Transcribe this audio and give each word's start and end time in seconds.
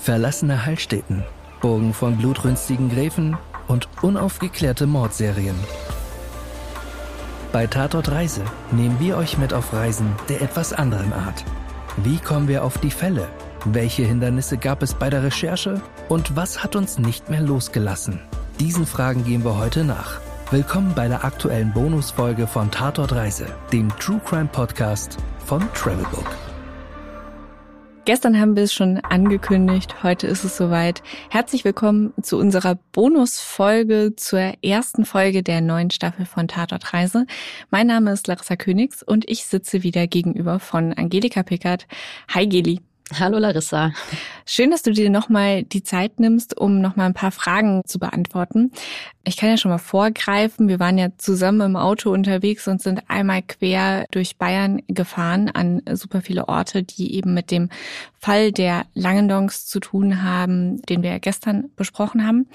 verlassene 0.00 0.64
Heilstätten, 0.64 1.24
Burgen 1.60 1.92
von 1.92 2.16
blutrünstigen 2.16 2.90
Gräfen 2.90 3.36
und 3.68 3.88
unaufgeklärte 4.02 4.86
Mordserien. 4.86 5.56
Bei 7.52 7.66
Tatort 7.66 8.10
Reise 8.10 8.42
nehmen 8.70 8.98
wir 8.98 9.16
euch 9.16 9.36
mit 9.36 9.52
auf 9.52 9.72
Reisen 9.72 10.14
der 10.28 10.40
etwas 10.40 10.72
anderen 10.72 11.12
Art. 11.12 11.44
Wie 11.98 12.18
kommen 12.18 12.48
wir 12.48 12.64
auf 12.64 12.78
die 12.78 12.90
Fälle? 12.90 13.28
Welche 13.66 14.04
Hindernisse 14.04 14.56
gab 14.56 14.82
es 14.82 14.94
bei 14.94 15.10
der 15.10 15.22
Recherche? 15.22 15.80
Und 16.08 16.34
was 16.34 16.62
hat 16.62 16.76
uns 16.76 16.98
nicht 16.98 17.28
mehr 17.28 17.42
losgelassen? 17.42 18.20
Diesen 18.58 18.86
Fragen 18.86 19.24
gehen 19.24 19.44
wir 19.44 19.58
heute 19.58 19.84
nach. 19.84 20.20
Willkommen 20.50 20.94
bei 20.94 21.08
der 21.08 21.24
aktuellen 21.24 21.72
Bonusfolge 21.72 22.46
von 22.46 22.70
Tatort 22.70 23.12
Reise, 23.12 23.46
dem 23.72 23.90
True 23.98 24.20
Crime 24.24 24.48
Podcast 24.50 25.18
von 25.44 25.62
Travelbook. 25.74 26.49
Gestern 28.10 28.40
haben 28.40 28.56
wir 28.56 28.64
es 28.64 28.74
schon 28.74 28.98
angekündigt, 29.04 30.02
heute 30.02 30.26
ist 30.26 30.42
es 30.42 30.56
soweit. 30.56 31.00
Herzlich 31.28 31.64
willkommen 31.64 32.12
zu 32.20 32.38
unserer 32.38 32.74
Bonusfolge 32.90 34.14
zur 34.16 34.54
ersten 34.64 35.04
Folge 35.04 35.44
der 35.44 35.60
neuen 35.60 35.92
Staffel 35.92 36.26
von 36.26 36.48
Tatort 36.48 36.92
Reise. 36.92 37.24
Mein 37.70 37.86
Name 37.86 38.10
ist 38.10 38.26
Larissa 38.26 38.56
Königs 38.56 39.04
und 39.04 39.30
ich 39.30 39.46
sitze 39.46 39.84
wieder 39.84 40.08
gegenüber 40.08 40.58
von 40.58 40.92
Angelika 40.92 41.44
Pickert. 41.44 41.86
Hi 42.34 42.48
Geli. 42.48 42.80
Hallo 43.18 43.38
Larissa. 43.38 43.92
Schön, 44.46 44.70
dass 44.70 44.82
du 44.82 44.92
dir 44.92 45.10
nochmal 45.10 45.64
die 45.64 45.82
Zeit 45.82 46.20
nimmst, 46.20 46.56
um 46.56 46.80
nochmal 46.80 47.06
ein 47.06 47.14
paar 47.14 47.32
Fragen 47.32 47.82
zu 47.84 47.98
beantworten. 47.98 48.70
Ich 49.24 49.36
kann 49.36 49.48
ja 49.48 49.56
schon 49.56 49.72
mal 49.72 49.78
vorgreifen. 49.78 50.68
Wir 50.68 50.78
waren 50.78 50.96
ja 50.96 51.08
zusammen 51.18 51.60
im 51.60 51.76
Auto 51.76 52.12
unterwegs 52.12 52.68
und 52.68 52.80
sind 52.80 53.02
einmal 53.08 53.42
quer 53.42 54.06
durch 54.12 54.36
Bayern 54.36 54.80
gefahren 54.86 55.50
an 55.50 55.82
super 55.92 56.22
viele 56.22 56.48
Orte, 56.48 56.84
die 56.84 57.16
eben 57.16 57.34
mit 57.34 57.50
dem 57.50 57.68
Fall 58.20 58.52
der 58.52 58.86
Langendongs 58.94 59.66
zu 59.66 59.80
tun 59.80 60.22
haben, 60.22 60.80
den 60.82 61.02
wir 61.02 61.10
ja 61.10 61.18
gestern 61.18 61.70
besprochen 61.74 62.24
haben. 62.24 62.46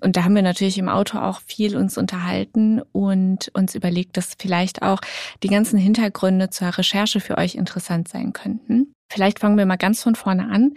Und 0.00 0.16
da 0.16 0.24
haben 0.24 0.34
wir 0.34 0.42
natürlich 0.42 0.78
im 0.78 0.88
Auto 0.88 1.18
auch 1.18 1.40
viel 1.40 1.76
uns 1.76 1.98
unterhalten 1.98 2.80
und 2.92 3.50
uns 3.54 3.74
überlegt, 3.74 4.16
dass 4.16 4.36
vielleicht 4.38 4.82
auch 4.82 5.00
die 5.42 5.48
ganzen 5.48 5.78
Hintergründe 5.78 6.50
zur 6.50 6.68
Recherche 6.78 7.20
für 7.20 7.36
euch 7.36 7.56
interessant 7.56 8.08
sein 8.08 8.32
könnten. 8.32 8.92
Vielleicht 9.10 9.40
fangen 9.40 9.58
wir 9.58 9.66
mal 9.66 9.76
ganz 9.76 10.02
von 10.02 10.14
vorne 10.14 10.48
an. 10.50 10.74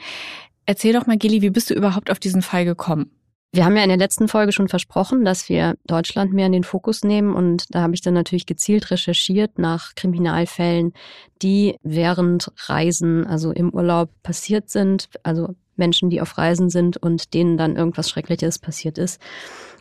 Erzähl 0.66 0.94
doch 0.94 1.06
mal, 1.06 1.18
Gilly, 1.18 1.42
wie 1.42 1.50
bist 1.50 1.70
du 1.70 1.74
überhaupt 1.74 2.10
auf 2.10 2.20
diesen 2.20 2.42
Fall 2.42 2.66
gekommen? 2.66 3.12
Wir 3.54 3.66
haben 3.66 3.76
ja 3.76 3.84
in 3.84 3.90
der 3.90 3.98
letzten 3.98 4.30
Folge 4.30 4.54
schon 4.54 4.70
versprochen, 4.70 5.26
dass 5.26 5.50
wir 5.50 5.76
Deutschland 5.86 6.32
mehr 6.32 6.46
in 6.46 6.54
den 6.54 6.64
Fokus 6.64 7.04
nehmen. 7.04 7.34
Und 7.36 7.66
da 7.76 7.82
habe 7.82 7.94
ich 7.94 8.02
dann 8.02 8.14
natürlich 8.14 8.46
gezielt 8.46 8.92
recherchiert 8.92 9.60
nach 9.60 9.94
Kriminalfällen, 9.96 10.94
die 11.42 11.76
während 11.84 12.50
Reisen, 12.70 13.28
also 13.28 13.52
im 13.52 13.72
Urlaub 13.72 14.10
passiert 14.24 14.70
sind. 14.70 15.10
Also 15.24 15.56
Menschen, 15.82 16.10
die 16.10 16.22
auf 16.22 16.38
Reisen 16.38 16.70
sind 16.70 16.96
und 16.96 17.34
denen 17.34 17.58
dann 17.58 17.76
irgendwas 17.76 18.10
Schreckliches 18.10 18.60
passiert 18.60 18.98
ist. 18.98 19.20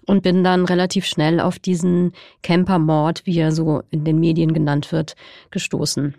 Und 0.06 0.22
bin 0.22 0.42
dann 0.42 0.64
relativ 0.64 1.04
schnell 1.04 1.38
auf 1.40 1.58
diesen 1.58 2.12
Campermord, 2.42 3.26
wie 3.26 3.38
er 3.38 3.52
so 3.52 3.82
in 3.90 4.02
den 4.04 4.18
Medien 4.18 4.52
genannt 4.54 4.90
wird, 4.90 5.14
gestoßen. 5.50 6.14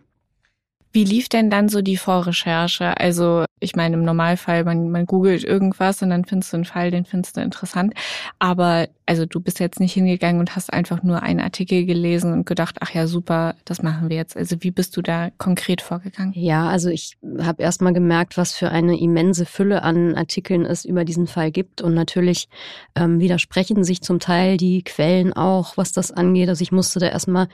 Wie 0.93 1.03
lief 1.03 1.29
denn 1.29 1.49
dann 1.49 1.69
so 1.69 1.81
die 1.81 1.97
Vorrecherche? 1.97 2.97
Also 2.97 3.45
ich 3.61 3.75
meine, 3.75 3.95
im 3.95 4.03
Normalfall, 4.03 4.63
man, 4.65 4.89
man 4.89 5.05
googelt 5.05 5.43
irgendwas 5.43 6.01
und 6.01 6.09
dann 6.09 6.25
findest 6.25 6.51
du 6.51 6.57
einen 6.57 6.65
Fall, 6.65 6.91
den 6.91 7.05
findest 7.05 7.37
du 7.37 7.41
interessant. 7.41 7.93
Aber 8.39 8.87
also 9.05 9.25
du 9.25 9.39
bist 9.39 9.59
jetzt 9.59 9.79
nicht 9.79 9.93
hingegangen 9.93 10.39
und 10.39 10.55
hast 10.55 10.73
einfach 10.73 11.03
nur 11.03 11.21
einen 11.21 11.39
Artikel 11.39 11.85
gelesen 11.85 12.33
und 12.33 12.45
gedacht, 12.45 12.77
ach 12.81 12.91
ja, 12.91 13.07
super, 13.07 13.55
das 13.63 13.83
machen 13.83 14.09
wir 14.09 14.17
jetzt. 14.17 14.35
Also 14.35 14.57
wie 14.61 14.71
bist 14.71 14.97
du 14.97 15.01
da 15.01 15.29
konkret 15.37 15.81
vorgegangen? 15.81 16.33
Ja, 16.35 16.67
also 16.67 16.89
ich 16.89 17.17
habe 17.39 17.61
erst 17.61 17.81
mal 17.81 17.93
gemerkt, 17.93 18.35
was 18.35 18.53
für 18.53 18.69
eine 18.69 18.99
immense 18.99 19.45
Fülle 19.45 19.83
an 19.83 20.15
Artikeln 20.15 20.65
es 20.65 20.83
über 20.83 21.05
diesen 21.05 21.27
Fall 21.27 21.51
gibt. 21.51 21.81
Und 21.81 21.93
natürlich 21.93 22.49
ähm, 22.95 23.19
widersprechen 23.19 23.83
sich 23.83 24.01
zum 24.01 24.19
Teil 24.19 24.57
die 24.57 24.83
Quellen 24.83 25.33
auch, 25.33 25.77
was 25.77 25.91
das 25.91 26.11
angeht. 26.11 26.49
Also 26.49 26.63
ich 26.63 26.71
musste 26.71 26.99
da 26.99 27.07
erstmal 27.07 27.47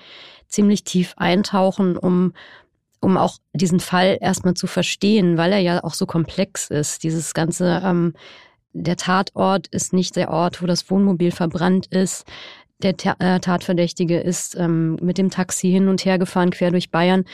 ziemlich 0.48 0.86
tief 0.86 1.14
eintauchen, 1.18 1.98
um 1.98 2.34
um 3.00 3.18
auch 3.18 3.38
diesen 3.54 3.80
Fall 3.80 4.18
erstmal 4.22 4.54
zu 4.54 4.68
verstehen, 4.68 5.38
weil 5.38 5.52
er 5.52 5.60
ja 5.60 5.84
auch 5.84 5.94
so 5.94 6.06
komplex 6.06 6.70
ist. 6.70 7.04
Dieses 7.04 7.34
ganze, 7.34 7.82
ähm, 7.84 8.14
der 8.74 8.98
Tatort 8.98 9.68
ist 9.68 9.94
nicht 9.94 10.16
der 10.16 10.30
Ort, 10.30 10.62
wo 10.62 10.66
das 10.66 10.90
Wohnmobil 10.90 11.32
verbrannt 11.32 11.88
ist. 11.88 12.26
Der 12.84 12.94
äh, 13.20 13.40
Tatverdächtige 13.40 14.20
ist 14.20 14.56
ähm, 14.56 14.98
mit 15.02 15.18
dem 15.18 15.32
Taxi 15.32 15.72
hin 15.72 15.88
und 15.88 16.06
her 16.06 16.20
gefahren, 16.20 16.52
quer 16.52 16.70
durch 16.70 16.92
Bayern. 16.92 17.26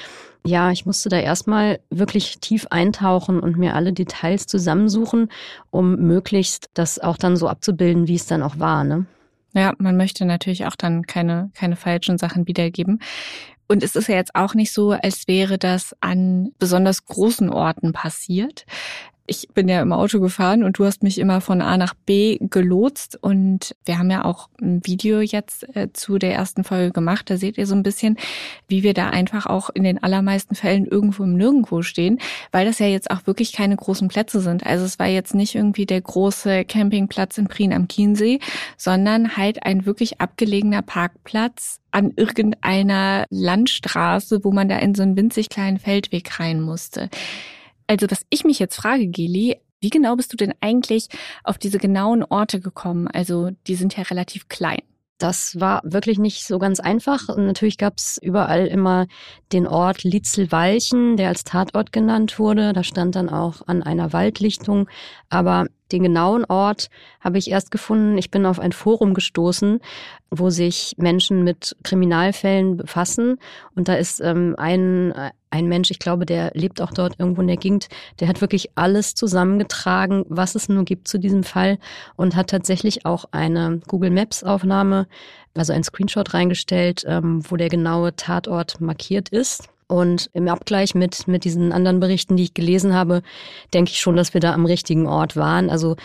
Ja, 0.46 0.72
ich 0.72 0.86
musste 0.86 1.10
da 1.10 1.18
erstmal 1.18 1.80
wirklich 1.90 2.40
tief 2.40 2.68
eintauchen 2.70 3.40
und 3.40 3.58
mir 3.58 3.76
alle 3.76 3.94
Details 3.94 4.46
zusammensuchen, 4.48 5.30
um 5.70 5.96
möglichst 5.96 6.70
das 6.74 7.00
auch 7.00 7.18
dann 7.18 7.36
so 7.36 7.48
abzubilden, 7.48 8.08
wie 8.08 8.16
es 8.16 8.26
dann 8.26 8.44
auch 8.44 8.60
war. 8.60 8.84
Ne? 8.84 9.06
Ja, 9.54 9.74
man 9.78 9.98
möchte 9.98 10.26
natürlich 10.26 10.66
auch 10.66 10.76
dann 10.76 11.06
keine, 11.06 11.52
keine 11.54 11.76
falschen 11.76 12.18
Sachen 12.18 12.48
wiedergeben. 12.48 13.00
Und 13.74 13.82
es 13.82 13.96
ist 13.96 14.08
ja 14.08 14.14
jetzt 14.14 14.36
auch 14.36 14.54
nicht 14.54 14.72
so, 14.72 14.92
als 14.92 15.28
wäre 15.28 15.58
das 15.58 15.96
an 16.00 16.52
besonders 16.60 17.06
großen 17.06 17.50
Orten 17.50 17.92
passiert 17.92 18.68
ich 19.26 19.48
bin 19.54 19.70
ja 19.70 19.82
im 19.82 19.94
Auto 19.94 20.20
gefahren 20.20 20.64
und 20.64 20.78
du 20.78 20.86
hast 20.86 21.02
mich 21.02 21.18
immer 21.18 21.40
von 21.40 21.62
A 21.62 21.78
nach 21.78 21.94
B 21.94 22.38
gelotst 22.42 23.18
und 23.22 23.74
wir 23.86 23.98
haben 23.98 24.12
ja 24.12 24.26
auch 24.26 24.50
ein 24.62 24.86
Video 24.86 25.22
jetzt 25.22 25.66
äh, 25.76 25.94
zu 25.94 26.18
der 26.18 26.34
ersten 26.34 26.66
Folge 26.66 26.92
gemacht. 26.92 27.30
Da 27.30 27.38
seht 27.38 27.58
ihr 27.58 27.66
so 27.66 27.74
ein 27.74 27.84
bisschen, 27.84 28.18
wie 28.68 28.84
wir 28.84 28.94
da 28.94 29.10
einfach 29.10 29.46
auch 29.46 29.70
in 29.70 29.84
den 29.84 30.04
allermeisten 30.04 30.56
Fällen 30.56 30.86
irgendwo 30.86 31.24
im 31.24 31.38
Nirgendwo 31.38 31.84
stehen, 31.84 32.20
weil 32.52 32.66
das 32.66 32.80
ja 32.80 32.88
jetzt 32.88 33.12
auch 33.12 33.26
wirklich 33.26 33.54
keine 33.54 33.78
großen 33.78 34.10
Plätze 34.10 34.42
sind. 34.42 34.66
Also 34.66 34.84
es 34.84 35.00
war 35.00 35.08
jetzt 35.08 35.34
nicht 35.34 35.56
irgendwie 35.56 35.86
der 35.86 36.02
große 36.02 36.66
Campingplatz 36.66 37.38
in 37.38 37.48
Prien 37.48 37.72
am 37.72 37.88
Chiemsee, 37.88 38.40
sondern 38.76 39.38
halt 39.38 39.66
ein 39.66 39.86
wirklich 39.86 40.20
abgelegener 40.20 40.82
Parkplatz 40.82 41.80
an 41.92 42.12
irgendeiner 42.18 43.26
Landstraße, 43.30 44.44
wo 44.44 44.52
man 44.52 44.68
da 44.68 44.80
in 44.80 44.96
so 44.96 45.04
einen 45.04 45.16
winzig 45.16 45.48
kleinen 45.48 45.80
Feldweg 45.80 46.40
rein 46.42 46.60
musste. 46.60 47.10
Also 47.88 48.08
was 48.10 48.26
ich 48.30 48.44
mich 48.44 48.60
jetzt 48.60 48.76
frage, 48.76 49.08
Geli, 49.08 49.58
wie 49.80 49.90
genau 49.90 50.16
bist 50.16 50.32
du 50.32 50.38
denn 50.38 50.54
eigentlich 50.62 51.08
auf 51.44 51.58
diese 51.58 51.78
genauen 51.78 52.24
Orte 52.24 52.62
gekommen? 52.62 53.08
Also 53.08 53.50
die 53.68 53.76
sind 53.76 53.98
ja 53.98 54.04
relativ 54.04 54.48
klein. 54.48 54.82
Das 55.18 55.60
war 55.60 55.82
wirklich 55.86 56.20
nicht 56.20 56.46
so 56.46 56.60
ganz 56.60 56.80
einfach. 56.80 57.30
Und 57.30 57.46
natürlich 57.46 57.78
gab 57.78 57.98
es 57.98 58.18
überall 58.22 58.66
immer 58.68 59.08
den 59.52 59.68
Ort 59.68 60.04
Litzelwalchen, 60.04 61.18
der 61.18 61.30
als 61.30 61.44
Tatort 61.44 61.92
genannt 61.92 62.40
wurde. 62.40 62.74
Da 62.74 62.84
stand 62.84 63.16
dann 63.16 63.30
auch 63.30 63.62
an 63.68 63.84
einer 63.84 64.12
Waldlichtung. 64.12 64.90
Aber 65.30 65.68
den 65.94 66.04
genauen 66.04 66.44
Ort 66.46 66.90
habe 67.22 67.38
ich 67.38 67.50
erst 67.50 67.72
gefunden. 67.72 68.18
Ich 68.18 68.32
bin 68.32 68.46
auf 68.46 68.60
ein 68.60 68.74
Forum 68.74 69.14
gestoßen, 69.14 69.80
wo 70.30 70.50
sich 70.50 70.96
Menschen 70.98 71.44
mit 71.44 71.76
Kriminalfällen 71.84 72.78
befassen. 72.78 73.38
Und 73.76 73.88
da 73.88 73.94
ist 73.94 74.20
ähm, 74.20 74.56
ein, 74.58 75.14
ein 75.52 75.68
Mensch, 75.68 75.92
ich 75.92 76.00
glaube, 76.00 76.26
der 76.26 76.52
lebt 76.56 76.82
auch 76.82 76.92
dort 76.92 77.20
irgendwo 77.20 77.42
in 77.42 77.48
der 77.48 77.58
Gegend, 77.58 77.88
der 78.20 78.28
hat 78.28 78.42
wirklich 78.42 78.72
alles 78.76 79.16
zusammengetragen, 79.16 80.26
was 80.28 80.56
es 80.56 80.68
nur 80.68 80.84
gibt 80.84 81.08
zu 81.08 81.20
diesem 81.20 81.44
Fall 81.44 81.78
und 82.16 82.36
hat 82.36 82.50
tatsächlich 82.50 83.06
auch 83.06 83.26
eine 83.32 83.80
Google 83.88 84.10
Maps 84.10 84.44
Aufnahme, 84.44 85.08
also 85.54 85.72
ein 85.72 85.84
Screenshot 85.84 86.34
reingestellt, 86.34 87.06
ähm, 87.08 87.44
wo 87.50 87.56
der 87.56 87.70
genaue 87.70 88.16
Tatort 88.16 88.82
markiert 88.82 89.30
ist. 89.30 89.70
Und 89.94 90.32
im 90.34 90.48
Abgleich 90.48 90.96
mit, 90.96 91.28
mit 91.28 91.44
diesen 91.44 91.72
anderen 91.72 92.00
Berichten, 92.00 92.36
die 92.36 92.46
ich 92.46 92.56
gelesen 92.56 92.96
habe, 92.96 93.22
denke 93.76 93.92
ich 93.92 94.00
schon, 94.00 94.16
dass 94.16 94.34
wir 94.34 94.42
da 94.42 94.52
am 94.52 94.66
richtigen 94.66 95.06
Ort 95.06 95.38
waren. 95.38 95.70
Also, 95.70 95.98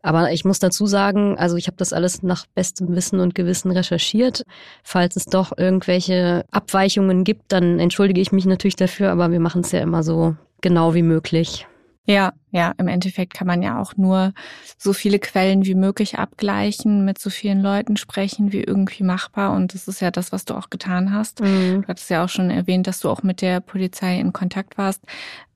aber 0.00 0.32
ich 0.32 0.46
muss 0.46 0.60
dazu 0.60 0.86
sagen, 0.86 1.36
also 1.36 1.56
ich 1.56 1.66
habe 1.66 1.76
das 1.76 1.92
alles 1.92 2.22
nach 2.22 2.46
bestem 2.54 2.96
Wissen 2.96 3.20
und 3.20 3.34
Gewissen 3.34 3.70
recherchiert. 3.70 4.46
Falls 4.82 5.16
es 5.16 5.26
doch 5.26 5.52
irgendwelche 5.58 6.46
Abweichungen 6.52 7.22
gibt, 7.22 7.52
dann 7.52 7.80
entschuldige 7.80 8.22
ich 8.22 8.32
mich 8.32 8.46
natürlich 8.46 8.76
dafür, 8.76 9.10
aber 9.10 9.30
wir 9.30 9.40
machen 9.40 9.60
es 9.60 9.72
ja 9.72 9.80
immer 9.80 10.02
so 10.02 10.34
genau 10.62 10.94
wie 10.94 11.02
möglich. 11.02 11.66
Ja, 12.06 12.34
ja, 12.50 12.74
im 12.76 12.86
Endeffekt 12.86 13.32
kann 13.32 13.46
man 13.46 13.62
ja 13.62 13.80
auch 13.80 13.96
nur 13.96 14.34
so 14.76 14.92
viele 14.92 15.18
Quellen 15.18 15.64
wie 15.64 15.74
möglich 15.74 16.18
abgleichen, 16.18 17.04
mit 17.04 17.18
so 17.18 17.30
vielen 17.30 17.62
Leuten 17.62 17.96
sprechen 17.96 18.52
wie 18.52 18.62
irgendwie 18.62 19.04
machbar. 19.04 19.52
Und 19.52 19.72
das 19.72 19.88
ist 19.88 20.00
ja 20.00 20.10
das, 20.10 20.30
was 20.30 20.44
du 20.44 20.54
auch 20.54 20.68
getan 20.68 21.12
hast. 21.12 21.40
Mhm. 21.40 21.82
Du 21.82 21.88
hattest 21.88 22.10
ja 22.10 22.22
auch 22.22 22.28
schon 22.28 22.50
erwähnt, 22.50 22.86
dass 22.86 23.00
du 23.00 23.08
auch 23.08 23.22
mit 23.22 23.40
der 23.40 23.60
Polizei 23.60 24.20
in 24.20 24.34
Kontakt 24.34 24.76
warst. 24.76 25.02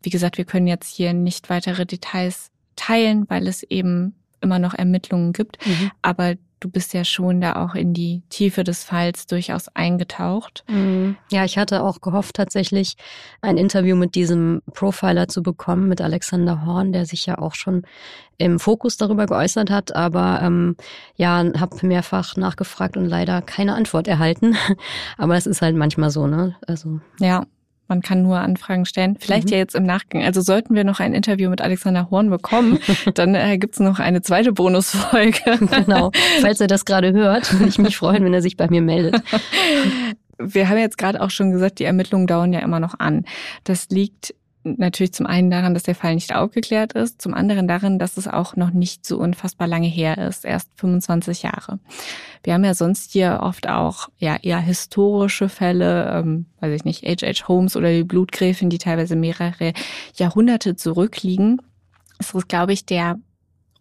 Wie 0.02 0.10
gesagt, 0.10 0.38
wir 0.38 0.46
können 0.46 0.66
jetzt 0.66 0.88
hier 0.88 1.12
nicht 1.12 1.50
weitere 1.50 1.84
Details 1.84 2.50
teilen, 2.76 3.28
weil 3.28 3.46
es 3.46 3.62
eben 3.62 4.14
immer 4.40 4.58
noch 4.58 4.72
Ermittlungen 4.72 5.34
gibt. 5.34 5.64
Mhm. 5.66 5.90
Aber 6.00 6.34
du 6.60 6.68
bist 6.68 6.94
ja 6.94 7.04
schon 7.04 7.40
da 7.40 7.56
auch 7.56 7.74
in 7.74 7.94
die 7.94 8.22
Tiefe 8.30 8.64
des 8.64 8.84
Falls 8.84 9.26
durchaus 9.26 9.68
eingetaucht. 9.74 10.64
Mhm. 10.68 11.16
Ja, 11.30 11.44
ich 11.44 11.58
hatte 11.58 11.82
auch 11.82 12.00
gehofft, 12.00 12.36
tatsächlich 12.36 12.96
ein 13.40 13.56
Interview 13.56 13.96
mit 13.96 14.14
diesem 14.14 14.62
Profiler 14.74 15.28
zu 15.28 15.42
bekommen, 15.42 15.88
mit 15.88 16.00
Alexander 16.00 16.64
Horn, 16.64 16.92
der 16.92 17.06
sich 17.06 17.26
ja 17.26 17.38
auch 17.38 17.54
schon 17.54 17.82
im 18.38 18.58
Fokus 18.58 18.96
darüber 18.96 19.26
geäußert 19.26 19.70
hat, 19.70 19.94
aber 19.94 20.40
ähm, 20.42 20.76
ja, 21.16 21.44
habe 21.58 21.86
mehrfach 21.86 22.36
nachgefragt 22.36 22.96
und 22.96 23.06
leider 23.06 23.42
keine 23.42 23.74
Antwort 23.74 24.06
erhalten. 24.06 24.56
aber 25.18 25.36
es 25.36 25.46
ist 25.46 25.62
halt 25.62 25.76
manchmal 25.76 26.10
so, 26.10 26.26
ne? 26.26 26.56
Also 26.66 27.00
ja, 27.18 27.44
man 27.88 28.02
kann 28.02 28.22
nur 28.22 28.38
Anfragen 28.38 28.84
stellen. 28.84 29.16
Vielleicht 29.18 29.46
mhm. 29.46 29.52
ja 29.52 29.58
jetzt 29.58 29.74
im 29.74 29.84
Nachgang. 29.84 30.22
Also 30.22 30.40
sollten 30.40 30.74
wir 30.74 30.84
noch 30.84 31.00
ein 31.00 31.14
Interview 31.14 31.50
mit 31.50 31.60
Alexander 31.60 32.10
Horn 32.10 32.30
bekommen, 32.30 32.78
dann 33.14 33.34
äh, 33.34 33.58
gibt's 33.58 33.80
noch 33.80 33.98
eine 33.98 34.22
zweite 34.22 34.52
Bonusfolge. 34.52 35.40
genau. 35.84 36.12
Falls 36.40 36.60
er 36.60 36.66
das 36.66 36.84
gerade 36.84 37.12
hört, 37.12 37.52
würde 37.52 37.68
ich 37.68 37.78
mich 37.78 37.96
freuen, 37.96 38.24
wenn 38.24 38.34
er 38.34 38.42
sich 38.42 38.56
bei 38.56 38.68
mir 38.68 38.82
meldet. 38.82 39.22
Wir 40.38 40.68
haben 40.68 40.78
jetzt 40.78 40.98
gerade 40.98 41.20
auch 41.20 41.30
schon 41.30 41.50
gesagt, 41.50 41.80
die 41.80 41.84
Ermittlungen 41.84 42.26
dauern 42.26 42.52
ja 42.52 42.60
immer 42.60 42.78
noch 42.78 42.98
an. 43.00 43.24
Das 43.64 43.88
liegt 43.88 44.34
natürlich 44.64 45.12
zum 45.12 45.26
einen 45.26 45.50
daran, 45.50 45.74
dass 45.74 45.84
der 45.84 45.94
Fall 45.94 46.14
nicht 46.14 46.34
aufgeklärt 46.34 46.92
ist, 46.92 47.22
zum 47.22 47.34
anderen 47.34 47.68
daran, 47.68 47.98
dass 47.98 48.16
es 48.16 48.28
auch 48.28 48.56
noch 48.56 48.70
nicht 48.70 49.06
so 49.06 49.18
unfassbar 49.18 49.66
lange 49.66 49.86
her 49.86 50.18
ist, 50.18 50.44
erst 50.44 50.68
25 50.76 51.42
Jahre. 51.42 51.78
Wir 52.42 52.54
haben 52.54 52.64
ja 52.64 52.74
sonst 52.74 53.12
hier 53.12 53.40
oft 53.42 53.68
auch 53.68 54.08
ja 54.18 54.36
eher 54.36 54.60
historische 54.60 55.48
Fälle, 55.48 56.10
ähm, 56.12 56.46
weiß 56.60 56.74
ich 56.74 56.84
nicht, 56.84 57.04
H.H. 57.04 57.48
Holmes 57.48 57.76
oder 57.76 57.90
die 57.92 58.04
Blutgräfin, 58.04 58.70
die 58.70 58.78
teilweise 58.78 59.16
mehrere 59.16 59.72
Jahrhunderte 60.14 60.76
zurückliegen. 60.76 61.62
Es 62.18 62.34
ist, 62.34 62.48
glaube 62.48 62.72
ich, 62.72 62.84
der 62.84 63.18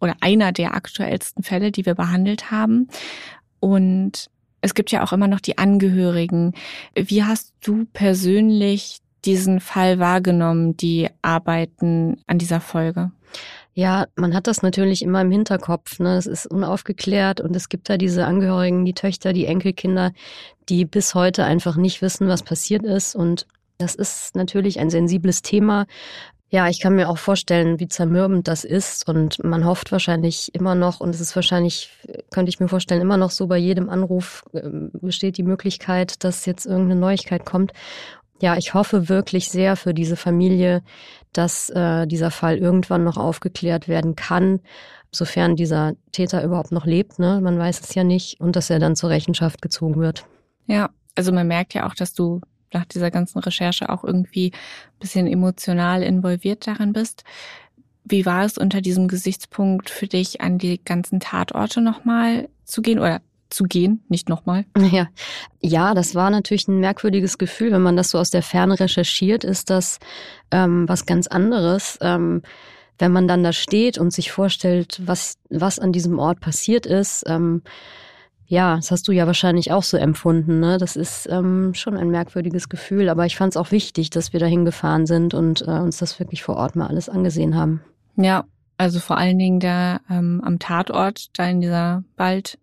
oder 0.00 0.14
einer 0.20 0.52
der 0.52 0.74
aktuellsten 0.74 1.42
Fälle, 1.42 1.72
die 1.72 1.84
wir 1.84 1.94
behandelt 1.94 2.50
haben. 2.52 2.88
Und 3.58 4.30
es 4.60 4.74
gibt 4.74 4.90
ja 4.90 5.02
auch 5.02 5.12
immer 5.12 5.28
noch 5.28 5.40
die 5.40 5.58
Angehörigen. 5.58 6.54
Wie 6.94 7.24
hast 7.24 7.52
du 7.60 7.84
persönlich 7.92 8.98
diesen 9.24 9.60
Fall 9.60 9.98
wahrgenommen, 9.98 10.76
die 10.76 11.08
arbeiten 11.22 12.22
an 12.26 12.38
dieser 12.38 12.60
Folge? 12.60 13.10
Ja, 13.74 14.06
man 14.16 14.34
hat 14.34 14.48
das 14.48 14.62
natürlich 14.62 15.02
immer 15.02 15.20
im 15.20 15.30
Hinterkopf. 15.30 16.00
Ne? 16.00 16.16
Es 16.16 16.26
ist 16.26 16.46
unaufgeklärt 16.46 17.40
und 17.40 17.54
es 17.54 17.68
gibt 17.68 17.88
da 17.88 17.96
diese 17.96 18.26
Angehörigen, 18.26 18.84
die 18.84 18.94
Töchter, 18.94 19.32
die 19.32 19.46
Enkelkinder, 19.46 20.10
die 20.68 20.84
bis 20.84 21.14
heute 21.14 21.44
einfach 21.44 21.76
nicht 21.76 22.02
wissen, 22.02 22.26
was 22.26 22.42
passiert 22.42 22.84
ist. 22.84 23.14
Und 23.14 23.46
das 23.78 23.94
ist 23.94 24.34
natürlich 24.34 24.80
ein 24.80 24.90
sensibles 24.90 25.42
Thema. 25.42 25.86
Ja, 26.50 26.68
ich 26.68 26.80
kann 26.80 26.96
mir 26.96 27.08
auch 27.08 27.18
vorstellen, 27.18 27.78
wie 27.78 27.86
zermürbend 27.86 28.48
das 28.48 28.64
ist. 28.64 29.08
Und 29.08 29.44
man 29.44 29.64
hofft 29.64 29.92
wahrscheinlich 29.92 30.52
immer 30.54 30.74
noch, 30.74 30.98
und 30.98 31.10
es 31.10 31.20
ist 31.20 31.36
wahrscheinlich, 31.36 31.90
könnte 32.32 32.48
ich 32.48 32.58
mir 32.58 32.68
vorstellen, 32.68 33.02
immer 33.02 33.18
noch 33.18 33.30
so 33.30 33.46
bei 33.46 33.58
jedem 33.58 33.90
Anruf 33.90 34.44
äh, 34.54 34.62
besteht 34.92 35.36
die 35.36 35.44
Möglichkeit, 35.44 36.24
dass 36.24 36.46
jetzt 36.46 36.66
irgendeine 36.66 36.98
Neuigkeit 36.98 37.44
kommt. 37.44 37.72
Ja, 38.40 38.56
ich 38.56 38.74
hoffe 38.74 39.08
wirklich 39.08 39.50
sehr 39.50 39.76
für 39.76 39.92
diese 39.92 40.16
Familie, 40.16 40.82
dass 41.32 41.70
äh, 41.70 42.06
dieser 42.06 42.30
Fall 42.30 42.56
irgendwann 42.58 43.04
noch 43.04 43.16
aufgeklärt 43.16 43.88
werden 43.88 44.14
kann, 44.14 44.60
sofern 45.10 45.56
dieser 45.56 45.94
Täter 46.12 46.44
überhaupt 46.44 46.72
noch 46.72 46.86
lebt. 46.86 47.18
Ne? 47.18 47.40
Man 47.40 47.58
weiß 47.58 47.80
es 47.80 47.94
ja 47.94 48.04
nicht 48.04 48.40
und 48.40 48.54
dass 48.54 48.70
er 48.70 48.78
dann 48.78 48.96
zur 48.96 49.10
Rechenschaft 49.10 49.60
gezogen 49.60 50.00
wird. 50.00 50.24
Ja, 50.66 50.90
also 51.16 51.32
man 51.32 51.48
merkt 51.48 51.74
ja 51.74 51.86
auch, 51.88 51.94
dass 51.94 52.12
du 52.12 52.40
nach 52.72 52.84
dieser 52.84 53.10
ganzen 53.10 53.38
Recherche 53.38 53.88
auch 53.88 54.04
irgendwie 54.04 54.52
ein 54.52 54.98
bisschen 55.00 55.26
emotional 55.26 56.02
involviert 56.02 56.66
daran 56.66 56.92
bist. 56.92 57.24
Wie 58.04 58.24
war 58.24 58.44
es 58.44 58.56
unter 58.56 58.80
diesem 58.80 59.08
Gesichtspunkt 59.08 59.90
für 59.90 60.06
dich, 60.06 60.40
an 60.40 60.58
die 60.58 60.82
ganzen 60.82 61.20
Tatorte 61.20 61.80
nochmal 61.80 62.48
zu 62.64 62.82
gehen 62.82 62.98
oder 62.98 63.20
zu 63.50 63.64
gehen, 63.64 64.02
nicht 64.08 64.28
nochmal? 64.28 64.64
Ja. 64.90 65.08
ja, 65.60 65.94
das 65.94 66.14
war 66.14 66.30
natürlich 66.30 66.68
ein 66.68 66.80
merkwürdiges 66.80 67.38
Gefühl, 67.38 67.72
wenn 67.72 67.82
man 67.82 67.96
das 67.96 68.10
so 68.10 68.18
aus 68.18 68.30
der 68.30 68.42
Ferne 68.42 68.78
recherchiert, 68.78 69.44
ist 69.44 69.70
das 69.70 69.98
ähm, 70.50 70.88
was 70.88 71.06
ganz 71.06 71.26
anderes. 71.26 71.98
Ähm, 72.00 72.42
wenn 72.98 73.12
man 73.12 73.28
dann 73.28 73.44
da 73.44 73.52
steht 73.52 73.98
und 73.98 74.12
sich 74.12 74.32
vorstellt, 74.32 75.00
was, 75.04 75.36
was 75.50 75.78
an 75.78 75.92
diesem 75.92 76.18
Ort 76.18 76.40
passiert 76.40 76.84
ist, 76.86 77.24
ähm, 77.26 77.62
ja, 78.46 78.76
das 78.76 78.90
hast 78.90 79.06
du 79.06 79.12
ja 79.12 79.26
wahrscheinlich 79.26 79.72
auch 79.72 79.82
so 79.82 79.98
empfunden. 79.98 80.58
Ne? 80.58 80.78
Das 80.78 80.96
ist 80.96 81.28
ähm, 81.30 81.74
schon 81.74 81.96
ein 81.96 82.08
merkwürdiges 82.08 82.70
Gefühl, 82.70 83.10
aber 83.10 83.26
ich 83.26 83.36
fand 83.36 83.52
es 83.52 83.56
auch 83.58 83.70
wichtig, 83.72 84.08
dass 84.08 84.32
wir 84.32 84.40
da 84.40 84.46
hingefahren 84.46 85.06
sind 85.06 85.34
und 85.34 85.62
äh, 85.62 85.70
uns 85.70 85.98
das 85.98 86.18
wirklich 86.18 86.42
vor 86.42 86.56
Ort 86.56 86.74
mal 86.74 86.86
alles 86.86 87.10
angesehen 87.10 87.54
haben. 87.54 87.82
Ja, 88.16 88.44
also 88.78 89.00
vor 89.00 89.18
allen 89.18 89.38
Dingen 89.38 89.60
da 89.60 90.00
ähm, 90.08 90.40
am 90.42 90.58
Tatort, 90.58 91.28
da 91.36 91.46
in 91.46 91.60
dieser 91.60 92.04
Wald, 92.16 92.58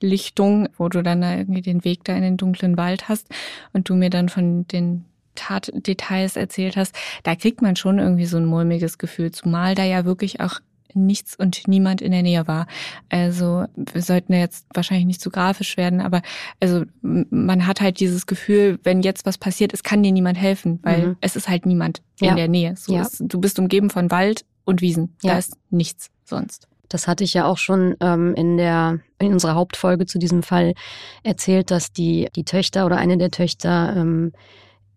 Lichtung, 0.00 0.68
wo 0.76 0.88
du 0.88 1.02
dann 1.02 1.20
da 1.20 1.36
irgendwie 1.36 1.62
den 1.62 1.84
Weg 1.84 2.04
da 2.04 2.14
in 2.14 2.22
den 2.22 2.36
dunklen 2.36 2.76
Wald 2.76 3.08
hast 3.08 3.28
und 3.72 3.88
du 3.88 3.94
mir 3.94 4.10
dann 4.10 4.28
von 4.28 4.66
den 4.68 5.04
Tatdetails 5.34 6.36
erzählt 6.36 6.76
hast, 6.76 6.94
da 7.22 7.34
kriegt 7.34 7.62
man 7.62 7.76
schon 7.76 7.98
irgendwie 7.98 8.26
so 8.26 8.36
ein 8.36 8.44
mulmiges 8.44 8.98
Gefühl, 8.98 9.30
zumal 9.30 9.74
da 9.74 9.84
ja 9.84 10.04
wirklich 10.04 10.40
auch 10.40 10.60
nichts 10.94 11.36
und 11.36 11.68
niemand 11.68 12.02
in 12.02 12.12
der 12.12 12.22
Nähe 12.22 12.48
war. 12.48 12.66
Also 13.08 13.64
wir 13.76 14.02
sollten 14.02 14.32
ja 14.32 14.40
jetzt 14.40 14.66
wahrscheinlich 14.74 15.06
nicht 15.06 15.20
zu 15.20 15.30
grafisch 15.30 15.76
werden, 15.76 16.00
aber 16.00 16.22
also 16.58 16.84
man 17.02 17.66
hat 17.66 17.80
halt 17.80 18.00
dieses 18.00 18.26
Gefühl, 18.26 18.78
wenn 18.82 19.02
jetzt 19.02 19.26
was 19.26 19.38
passiert, 19.38 19.72
es 19.72 19.82
kann 19.82 20.02
dir 20.02 20.12
niemand 20.12 20.38
helfen, 20.38 20.80
weil 20.82 21.08
mhm. 21.08 21.16
es 21.20 21.36
ist 21.36 21.48
halt 21.48 21.64
niemand 21.64 22.02
ja. 22.20 22.30
in 22.30 22.36
der 22.36 22.48
Nähe. 22.48 22.74
So 22.76 22.94
ja. 22.94 23.02
ist, 23.02 23.22
du 23.24 23.40
bist 23.40 23.58
umgeben 23.58 23.90
von 23.90 24.10
Wald 24.10 24.44
und 24.64 24.80
Wiesen. 24.80 25.14
Ja. 25.22 25.32
Da 25.32 25.38
ist 25.38 25.56
nichts 25.70 26.10
sonst. 26.24 26.68
Das 26.90 27.08
hatte 27.08 27.24
ich 27.24 27.32
ja 27.32 27.46
auch 27.46 27.56
schon 27.56 27.96
ähm, 28.00 28.34
in 28.34 28.58
der 28.58 28.98
in 29.18 29.32
unserer 29.32 29.54
Hauptfolge 29.54 30.04
zu 30.06 30.18
diesem 30.18 30.42
Fall 30.42 30.74
erzählt, 31.22 31.70
dass 31.70 31.92
die 31.92 32.28
die 32.36 32.44
Töchter 32.44 32.84
oder 32.84 32.98
eine 32.98 33.16
der 33.16 33.30
Töchter 33.30 33.94
ähm, 33.96 34.32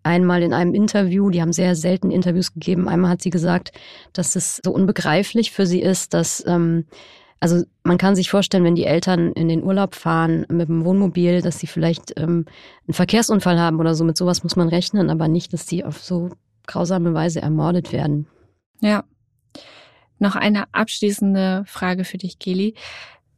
einmal 0.02 0.42
in 0.42 0.52
einem 0.52 0.74
Interview, 0.74 1.30
die 1.30 1.40
haben 1.40 1.52
sehr 1.52 1.74
selten 1.74 2.10
Interviews 2.10 2.52
gegeben, 2.52 2.88
einmal 2.88 3.12
hat 3.12 3.22
sie 3.22 3.30
gesagt, 3.30 3.72
dass 4.12 4.36
es 4.36 4.60
so 4.62 4.70
unbegreiflich 4.70 5.50
für 5.50 5.64
sie 5.64 5.80
ist, 5.80 6.12
dass 6.12 6.44
ähm, 6.46 6.84
also 7.40 7.62
man 7.82 7.98
kann 7.98 8.16
sich 8.16 8.30
vorstellen, 8.30 8.64
wenn 8.64 8.74
die 8.74 8.86
Eltern 8.86 9.32
in 9.32 9.48
den 9.48 9.62
Urlaub 9.62 9.94
fahren 9.94 10.46
mit 10.48 10.68
dem 10.68 10.84
Wohnmobil, 10.84 11.42
dass 11.42 11.58
sie 11.58 11.66
vielleicht 11.66 12.18
ähm, 12.18 12.46
einen 12.86 12.94
Verkehrsunfall 12.94 13.58
haben 13.58 13.80
oder 13.80 13.94
so. 13.94 14.02
Mit 14.02 14.16
sowas 14.16 14.42
muss 14.44 14.56
man 14.56 14.68
rechnen, 14.68 15.10
aber 15.10 15.28
nicht, 15.28 15.52
dass 15.52 15.66
sie 15.66 15.84
auf 15.84 16.02
so 16.02 16.30
grausame 16.66 17.12
Weise 17.12 17.42
ermordet 17.42 17.92
werden. 17.92 18.26
Ja, 18.80 19.04
noch 20.18 20.36
eine 20.36 20.64
abschließende 20.72 21.64
Frage 21.66 22.04
für 22.04 22.18
dich, 22.18 22.38
Geli. 22.38 22.74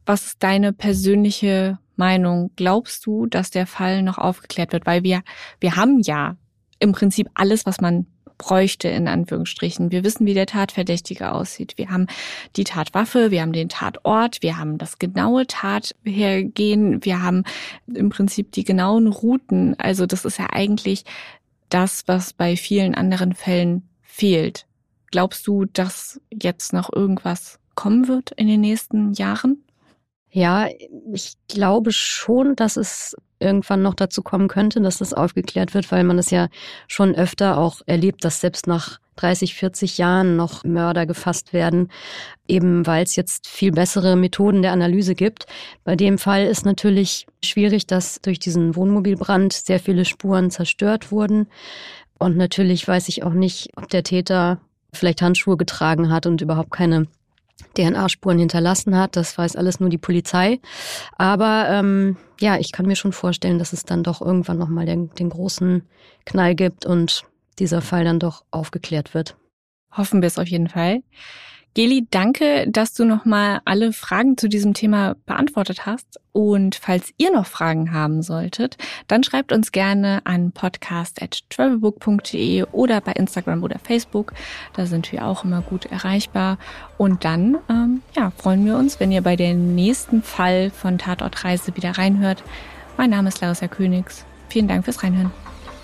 Was 0.05 0.25
ist 0.25 0.43
deine 0.43 0.73
persönliche 0.73 1.79
Meinung? 1.95 2.51
Glaubst 2.55 3.05
du, 3.05 3.25
dass 3.25 3.49
der 3.49 3.67
Fall 3.67 4.03
noch 4.03 4.17
aufgeklärt 4.17 4.71
wird? 4.71 4.85
Weil 4.85 5.03
wir, 5.03 5.21
wir 5.59 5.75
haben 5.75 5.99
ja 6.01 6.37
im 6.79 6.91
Prinzip 6.91 7.29
alles, 7.33 7.65
was 7.65 7.81
man 7.81 8.05
bräuchte, 8.37 8.87
in 8.87 9.07
Anführungsstrichen. 9.07 9.91
Wir 9.91 10.03
wissen, 10.03 10.25
wie 10.25 10.33
der 10.33 10.45
Tatverdächtige 10.45 11.31
aussieht. 11.31 11.73
Wir 11.77 11.89
haben 11.89 12.07
die 12.55 12.63
Tatwaffe, 12.63 13.31
wir 13.31 13.41
haben 13.41 13.53
den 13.53 13.69
Tatort, 13.69 14.41
wir 14.41 14.57
haben 14.57 14.77
das 14.77 14.99
genaue 14.99 15.47
Tathergehen, 15.47 17.03
wir 17.03 17.21
haben 17.21 17.43
im 17.91 18.09
Prinzip 18.09 18.51
die 18.51 18.63
genauen 18.63 19.07
Routen. 19.07 19.75
Also 19.79 20.05
das 20.05 20.25
ist 20.25 20.37
ja 20.37 20.47
eigentlich 20.51 21.03
das, 21.69 22.03
was 22.07 22.33
bei 22.33 22.55
vielen 22.55 22.95
anderen 22.95 23.33
Fällen 23.33 23.89
fehlt. 24.03 24.66
Glaubst 25.11 25.47
du, 25.47 25.65
dass 25.65 26.19
jetzt 26.31 26.73
noch 26.73 26.91
irgendwas 26.91 27.59
kommen 27.75 28.07
wird 28.07 28.31
in 28.31 28.47
den 28.47 28.61
nächsten 28.61 29.13
Jahren? 29.13 29.63
Ja, 30.29 30.67
ich 31.13 31.33
glaube 31.47 31.91
schon, 31.91 32.55
dass 32.55 32.75
es 32.75 33.15
irgendwann 33.39 33.81
noch 33.81 33.93
dazu 33.93 34.21
kommen 34.21 34.47
könnte, 34.47 34.81
dass 34.81 34.97
das 34.97 35.13
aufgeklärt 35.13 35.73
wird, 35.73 35.91
weil 35.91 36.03
man 36.03 36.19
es 36.19 36.31
ja 36.31 36.47
schon 36.87 37.15
öfter 37.15 37.57
auch 37.57 37.81
erlebt, 37.85 38.25
dass 38.25 38.41
selbst 38.41 38.67
nach 38.67 38.99
30, 39.15 39.55
40 39.55 39.97
Jahren 39.97 40.35
noch 40.35 40.63
Mörder 40.63 41.05
gefasst 41.05 41.53
werden, 41.53 41.89
eben 42.47 42.85
weil 42.85 43.03
es 43.03 43.15
jetzt 43.15 43.47
viel 43.47 43.71
bessere 43.71 44.15
Methoden 44.15 44.61
der 44.61 44.73
Analyse 44.73 45.15
gibt. 45.15 45.45
Bei 45.83 45.95
dem 45.95 46.17
Fall 46.17 46.45
ist 46.45 46.65
natürlich 46.65 47.25
schwierig, 47.43 47.87
dass 47.87 48.21
durch 48.21 48.39
diesen 48.39 48.75
Wohnmobilbrand 48.75 49.53
sehr 49.53 49.79
viele 49.79 50.05
Spuren 50.05 50.51
zerstört 50.51 51.11
wurden. 51.11 51.47
Und 52.19 52.37
natürlich 52.37 52.87
weiß 52.87 53.09
ich 53.09 53.23
auch 53.23 53.33
nicht, 53.33 53.69
ob 53.75 53.89
der 53.89 54.03
Täter 54.03 54.59
vielleicht 54.93 55.21
Handschuhe 55.21 55.57
getragen 55.57 56.11
hat 56.11 56.25
und 56.25 56.41
überhaupt 56.41 56.71
keine 56.71 57.07
DNA-Spuren 57.77 58.39
hinterlassen 58.39 58.97
hat. 58.97 59.15
Das 59.15 59.37
weiß 59.37 59.55
alles 59.55 59.79
nur 59.79 59.89
die 59.89 59.97
Polizei. 59.97 60.59
Aber 61.17 61.67
ähm, 61.69 62.17
ja, 62.39 62.57
ich 62.57 62.71
kann 62.71 62.85
mir 62.85 62.95
schon 62.95 63.13
vorstellen, 63.13 63.59
dass 63.59 63.73
es 63.73 63.83
dann 63.83 64.03
doch 64.03 64.21
irgendwann 64.21 64.57
nochmal 64.57 64.85
den, 64.85 65.09
den 65.15 65.29
großen 65.29 65.83
Knall 66.25 66.55
gibt 66.55 66.85
und 66.85 67.23
dieser 67.59 67.81
Fall 67.81 68.03
dann 68.03 68.19
doch 68.19 68.43
aufgeklärt 68.51 69.13
wird. 69.13 69.35
Hoffen 69.91 70.21
wir 70.21 70.27
es 70.27 70.37
auf 70.37 70.47
jeden 70.47 70.69
Fall. 70.69 71.01
Geli, 71.77 72.07
danke, 72.09 72.65
dass 72.67 72.95
du 72.95 73.05
nochmal 73.05 73.61
alle 73.63 73.93
Fragen 73.93 74.35
zu 74.35 74.49
diesem 74.49 74.73
Thema 74.73 75.15
beantwortet 75.27 75.85
hast. 75.85 76.19
Und 76.31 76.73
falls 76.73 77.13
ihr 77.17 77.31
noch 77.31 77.45
Fragen 77.45 77.93
haben 77.93 78.23
solltet, 78.23 78.77
dann 79.07 79.23
schreibt 79.23 79.51
uns 79.51 79.71
gerne 79.71 80.21
an 80.23 80.53
podcast.travelbook.de 80.53 82.63
oder 82.71 82.99
bei 82.99 83.11
Instagram 83.11 83.61
oder 83.61 83.77
Facebook. 83.77 84.33
Da 84.73 84.87
sind 84.87 85.11
wir 85.11 85.23
auch 85.23 85.43
immer 85.43 85.61
gut 85.61 85.85
erreichbar. 85.85 86.57
Und 86.97 87.23
dann 87.23 87.59
ähm, 87.69 88.01
ja, 88.15 88.31
freuen 88.35 88.65
wir 88.65 88.75
uns, 88.75 88.99
wenn 88.99 89.11
ihr 89.11 89.21
bei 89.21 89.35
dem 89.35 89.75
nächsten 89.75 90.23
Fall 90.23 90.71
von 90.71 90.97
Tatortreise 90.97 91.75
wieder 91.75 91.91
reinhört. 91.91 92.41
Mein 92.97 93.11
Name 93.11 93.29
ist 93.29 93.39
Larissa 93.39 93.67
Königs. 93.67 94.25
Vielen 94.49 94.67
Dank 94.67 94.85
fürs 94.85 95.03
Reinhören. 95.03 95.29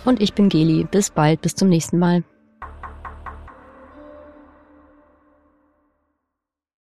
Und 0.06 0.24
ich 0.24 0.34
bin 0.34 0.50
Geli. 0.50 0.88
Bis 0.90 1.12
bald, 1.12 1.42
bis 1.42 1.54
zum 1.54 1.70
nächsten 1.70 2.00
Mal. 2.00 2.24